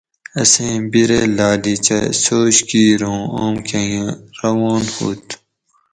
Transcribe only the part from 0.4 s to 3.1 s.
اسیں بِرے لاۤلیچہ سوچ کِیر